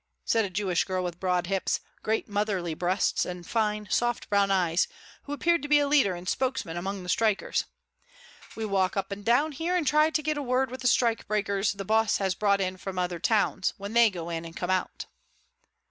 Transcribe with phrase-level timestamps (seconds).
[0.25, 4.87] said a Jewish girl with broad hips, great motherly breasts, and fine, soft, brown eyes,
[5.25, 7.65] who appeared to be a leader and spokesman among the strikers.
[8.55, 11.77] "We walk up and down here and try to get a word with the strikebreakers
[11.77, 15.05] the boss has brought in from other towns, when they go in and come out."